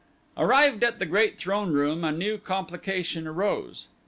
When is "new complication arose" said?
2.11-3.87